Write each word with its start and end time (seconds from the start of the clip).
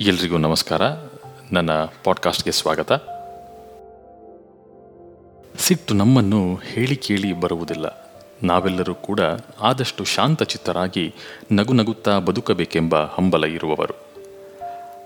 ಎಲ್ರಿಗೂ 0.00 0.36
ನಮಸ್ಕಾರ. 0.36 0.82
ನನ್ನ 1.52 1.70
ಪಾಡ್ಕಾಸ್ಟ್ಗೆ 2.04 2.52
ಸ್ವಾಗತ. 2.52 2.92
ಸಿಟ್ಟು 5.58 5.94
ನಮ್ಮನ್ನು 5.94 6.54
ಹೇಳಿ 6.54 6.96
ಕೇಳಿ 6.96 7.32
ಬರುವುದಿಲ್ಲ. 7.32 8.10
ನಾವೆಲ್ಲರೂ 8.42 8.94
ಕೂಡ 8.94 9.20
ಆದಷ್ಟು 9.60 10.04
ಶಾಂತಚಿತ್ತರಾಗಿ 10.04 11.14
ನಗು 11.52 11.72
ನಗುತ್ತಾ 11.72 12.18
ಬದುಕಬೇಕೆಂಬ 12.18 12.94
ಹಂಬಲ 13.04 13.44
ಇರುವವರು. 13.44 13.94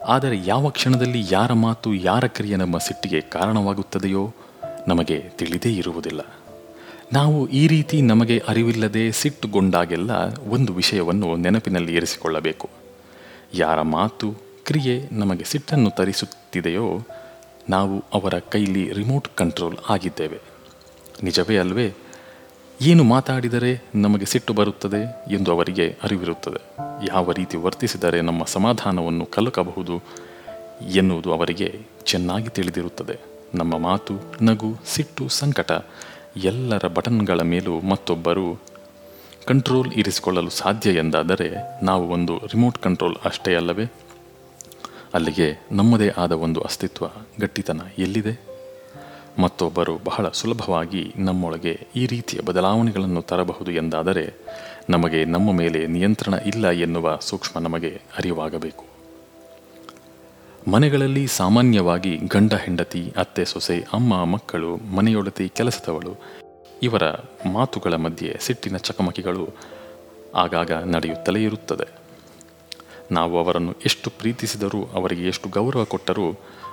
ಆದರೆ 0.05 0.37
ಯಾವ 0.47 0.69
ಕ್ಷಣದಲ್ಲಿ 0.69 1.23
ಯಾರ 1.31 1.53
ಮಾತು 1.53 1.95
ಯಾರ 1.95 2.27
ಕ್ರಿಯೆ 2.27 2.57
ನಮ್ಮ 2.57 2.79
ಸಿಟ್ಟಿಗೆ 2.79 3.21
ಕಾರಣವಾಗುತ್ತದೆಯೋ 3.21 4.35
ನಮಗೆ 4.89 5.19
ತಿಳಿದೇ 5.19 5.73
ಇರುವುದಿಲ್ಲ. 5.73 6.21
ನಾವು 7.13 7.49
ಈ 7.49 7.67
ರೀತಿ 7.67 8.03
ನಮಗೆ 8.03 8.43
ಅರಿವಿಲ್ಲದೆ 8.49 9.13
ಸಿಟ್ಟುಗೊಂಡಾಗೆಲ್ಲ 9.13 10.11
ಒಂದು 10.49 10.73
ವಿಷಯವನ್ನು 10.73 11.37
ನೆನಪಿನಲ್ಲಿ 11.37 11.95
ಇರಿಸಿಕೊಳ್ಳಬೇಕು. 11.95 12.71
ಯಾರ 13.55 13.83
ಮಾತು 13.83 14.52
ಕ್ರಿಯೆ 14.73 15.09
ನಮಗೆ 15.13 15.45
ಸಿಟ್ಟನ್ನು 15.45 15.91
ತರಿಸುತ್ತಿದೆಯೋ, 15.91 17.01
ನಾವು 17.69 18.05
ಅವರ 18.15 18.35
ಕೈಲಿ 18.39 18.93
ರಿಮೋಟ್ 18.93 19.29
ಕಂಟ್ರೋಲ್ 19.37 19.77
ಆಗಿದ್ದೇವೆ. 19.91 20.41
ನಿಜವೇ 21.23 21.57
ಅಲ್ವೇ? 21.59 21.93
ಏನು 22.81 23.05
ಮಾತಾಡಿದರೆ 23.05 23.85
ನಮಗೆ 23.95 24.25
ಸಿಟ್ಟು 24.25 24.53
ಬರುತ್ತದೆ 24.53 25.25
ಎಂದು 25.31 25.53
ಅವರಿಗೆ 25.53 25.97
ಅರಿವಿರುತ್ತದೆ. 26.03 26.61
ಯಾವ 27.09 27.33
ರೀತಿ 27.33 27.57
ವರ್ತಿಸಿದರೆ 27.57 28.21
ನಮ್ಮ 28.21 28.45
ಸಮಾಧಾನವನ್ನು 28.45 29.27
ಕಲಕಬಹುದು 29.27 30.03
ಎನ್ನುವುದು 30.89 31.33
ಅವರಿಗೆ 31.33 31.81
ಚೆನ್ನಾಗಿ 32.05 32.49
ತಿಳಿದಿರುತ್ತದೆ. 32.49 33.19
ನಮ್ಮ 33.55 33.79
ಮಾತು, 33.79 34.15
ನಗು, 34.43 34.77
ಸಿಟ್ಟು, 34.87 35.29
ಸಂಕಟ 35.29 35.73
ಎಲ್ಲರ 36.37 36.89
ಬಟನ್ಗಳ 36.89 37.41
ಮೇಲೂ 37.41 37.81
ಮತ್ತೊಬ್ಬರು 37.81 38.61
ಕಂಟ್ರೋಲ್ 39.47 39.93
ಇರಿಸಿಕೊಳ್ಳಲು 39.93 40.51
ಸಾಧ್ಯ 40.51 40.91
ಎಂದಾದರೆ, 40.91 41.51
ನಾವು 41.85 42.09
ಒಂದು 42.09 42.39
ರಿಮೋಟ್ 42.39 42.79
ಕಂಟ್ರೋಲ್ 42.79 43.17
ಅಷ್ಟೇ 43.25 43.55
ಅಲ್ಲವೇ? 43.55 43.85
ಅಲ್ಲಿಗೆ 45.15 45.67
ನಮ್ಮದೇ 45.73 46.09
ಆದ 46.09 46.33
ಒಂದು 46.33 46.61
ಅಸ್ತಿತ್ವ, 46.61 47.07
ಗಟ್ಟಿತನ 47.41 47.81
ಎಲ್ಲಿದೆ? 47.99 48.53
ಮತ್ತೊಬ್ಬರು 49.39 49.99
ಬಹಳ 50.05 50.29
ಸುಲಭವಾಗಿ 50.29 51.13
ನಮ್ಮೊಳಗೆ 51.17 51.87
ಈ 51.97 52.07
ರೀತಿಯ 52.07 52.41
ಬದಲಾವಣೆಗಳನ್ನು 52.41 53.23
ತರಬಹುದು 53.23 53.71
ಎಂದಾದರೆ 53.71 54.35
ನಮಗೆ 54.91 55.25
ನಮ್ಮ 55.25 55.53
ಮೇಲೆ 55.53 55.87
ನಿಯಂತ್ರಣ 55.87 56.35
ಇಲ್ಲ 56.35 56.71
ಎನ್ನುವ 56.71 57.17
ಸೂಕ್ಷ್ಮ 57.21 57.61
ನಮಗೆ 57.61 58.01
ಅರಿವಾಗಬೇಕು. 58.19 58.85
ಮನೆಗಳಲ್ಲಿ 60.71 61.27
ಸಾಮಾನ್ಯವಾಗಿ 61.27 62.17
ಗಂಡ, 62.17 62.55
ಹೆಂಡತಿ, 62.55 63.13
ಅತ್ತೆ, 63.17 63.45
ಸೊಸೆ, 63.45 63.81
ಅಮ್ಮ, 63.93 64.25
ಮಕ್ಕಳು 64.25 64.77
ಮನೆಯೊಳತಿ 64.77 65.49
ಕೆಲಸದವಳು, 65.49 66.15
ಇವರ 66.83 67.03
ಮಾತುಗಳ 67.53 67.95
ಮಧ್ಯೆ 67.95 68.37
ಸಿಟ್ಟಿನ 68.41 68.77
ಚಕಮಕಿಗಳು 68.77 69.49
ಆಗಾಗ 70.35 70.73
ನಡೆಯುತ್ತಲೇ 70.73 71.43
ಇರುತ್ತದೆ. 71.43 72.02
ನಾವು 73.13 73.45
ಅವರನ್ನು 73.45 73.75
ಎಷ್ಟು 73.85 74.11
ಪ್ರೀತಿಸಿದರೂ, 74.11 74.81
ಅವರಿಗೆ 74.95 75.25
ಎಷ್ಟು 75.25 75.49
ಗೌರವ 75.49 75.85
ಕೊಟ್ಟರೂ, 75.85 76.27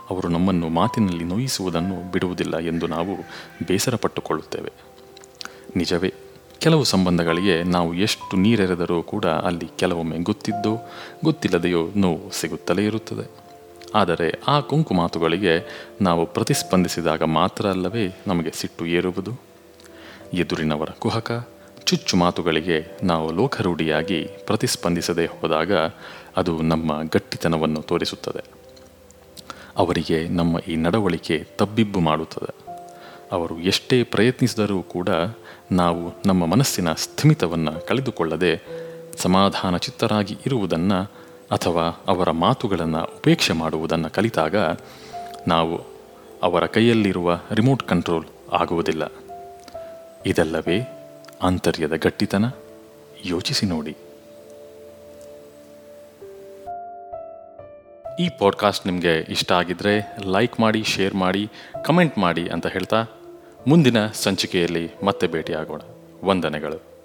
ಅವರು 0.09 0.28
ನಮ್ಮನ್ನು 0.28 0.70
ಮಾತಿನಲ್ಲಿ 0.70 1.23
ನೋಯಿಸುವುದನ್ನು 1.23 2.12
ಬಿಡುವುದಿಲ್ಲ 2.12 2.58
ಎಂದು 2.59 2.88
ನಾವು 2.88 3.14
ಬೇಸರ 3.68 3.96
ಪಟ್ಟುಕೊಳ್ಳುತ್ತೇವೆ 3.96 4.72
ನಿಜವೇ, 5.76 6.14
ಕೆಲವು 6.59 6.84
ಸಂಬಂಧಗಳಿಗೆ 6.84 7.64
ನಾವು 7.64 7.94
ಎಷ್ಟು 7.94 8.38
ನೀರೆರೆದರೂ 8.38 9.04
ಕೂಡ 9.04 9.26
ಅಲ್ಲಿ 9.26 9.70
ಕೆಲವೊಮ್ಮೆ 9.78 10.18
ಗೊತ್ತಿದ್ದೋ, 10.18 10.73
ಗೊತ್ತಿಲ್ಲದೆಯೋ 11.23 11.81
ನೋವು 11.96 12.31
ಸಿಗುತ್ತಲೇ 12.31 12.86
ಇರುತ್ತದೆ. 12.86 13.26
ಆದರೆ 13.96 14.28
ಆ 14.48 14.59
ಕುಂಕು 14.59 14.94
ಮಾತುಗಳಿಗೆ 14.94 15.53
ನಾವು 16.02 16.26
ಪ್ರತಿಸ್ಪಂದಿಸಿದಾಗ 16.26 17.24
ಮಾತ್ರ 17.24 17.70
ಅಲ್ಲವೇ 17.70 18.06
ನಮಗೆ 18.28 18.52
ಸಿಟ್ಟು 18.52 18.86
ಏರುವುದು? 18.86 19.31
ಎದುರಿನವರ 20.34 20.90
ಕುಹಕ 21.00 21.31
ಚುಚ್ಚು 21.90 22.18
ಮಾತುಗಳಿಗೆ 22.18 22.98
ನಾವು 23.04 23.32
ಲೋಕರೂಢಿಯಾಗಿ 23.32 24.23
ಪ್ರತಿಸ್ಪಂದಿಸದೆ 24.45 25.26
ಹೋದಾಗ 25.26 25.73
ಅದು 26.38 26.62
ನಮ್ಮ 26.62 27.02
ಗಟ್ಟಿತನವನ್ನು 27.04 27.81
ತೋರಿಸುತ್ತದೆ. 27.81 28.44
ಅವರಿಗೆ 29.78 30.28
ನಮ್ಮ 30.28 30.59
ಈ 30.59 30.76
ನಡವಳಿಕೆ 30.76 31.44
ತಬ್ಬಿಬ್ಬು 31.44 32.00
ಮಾಡುತ್ತದೆ. 32.00 32.70
ಅವರು 33.31 33.59
ಎಷ್ಟೇ 33.59 34.03
ಪ್ರಯತ್ನಿಸಿದರೂ 34.03 34.81
ಕೂಡ 34.81 35.09
ನಾವು 35.72 36.12
ನಮ್ಮ 36.25 36.46
ಮನಸ್ಸಿನ 36.46 36.94
ಸ್ಥಿಮಿತವನ್ನು 36.94 37.88
ಕಳೆದುಕೊಳ್ಳದೆ 37.88 38.62
ಸಮಾಧಾನ 39.18 39.78
ಚಿತ್ತರಾಗಿ 39.78 40.38
ಇರುವುದನ್ನು 40.46 41.03
ಅಥವಾ 41.52 42.03
ಅವರ 42.08 42.31
ಮಾತುಗಳನ್ನು 42.31 43.03
ಉಪೇಕ್ಷೆ 43.03 43.53
ಮಾಡುವುದನ್ನು 43.53 44.09
ಕಲಿತಾಗ 44.09 44.56
ನಾವು 45.47 45.81
ಅವರ 46.44 46.66
ಕೈಯಲ್ಲಿರುವ 46.66 47.40
ರಿಮೋಟ್ 47.53 47.84
ಕಂಟ್ರೋಲ್ 47.84 48.25
ಆಗುವುದಿಲ್ಲ. 48.53 49.12
ಇದಲ್ಲವೇ 50.25 50.99
ಆಂತರ್ಯದ 51.41 51.95
ಗಟ್ಟಿತನ? 51.95 52.45
ಯೋಚಿಸಿ 53.25 53.66
ನೋಡಿ. 53.66 53.95
ಈ 58.19 58.29
ಪಾಡ್ಕಾಸ್ಟ್ 58.39 58.88
ನಿಮಗೆ 58.88 59.19
ಇಷ್ಟ 59.19 59.51
ಆಗಿದ್ರೆ 59.51 60.17
ಲೈಕ್ 60.25 60.59
ಮಾಡಿ 60.59 60.83
ಶೇರ್ 60.83 61.16
ಮಾಡಿ 61.16 61.50
ಕಮೆಂಟ್ 61.85 62.17
ಮಾಡಿ 62.17 62.50
ಅಂತ 62.50 62.67
ಹೇಳ್ತಾ 62.67 63.05
ಮುಂದಿನ 63.67 64.07
ಸಂಚಿಕೆಯಲ್ಲಿ 64.07 64.91
ಮತ್ತೆ 65.03 65.27
ಭೇಟಿಯಾಗೋಣ. 65.27 65.81
ವಂದನೆಗಳು. 66.23 66.99